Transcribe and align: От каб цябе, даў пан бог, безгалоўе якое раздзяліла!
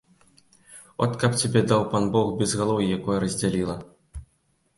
От 1.05 1.11
каб 1.23 1.35
цябе, 1.41 1.61
даў 1.73 1.85
пан 1.91 2.09
бог, 2.15 2.33
безгалоўе 2.41 2.87
якое 2.99 3.17
раздзяліла! 3.27 3.77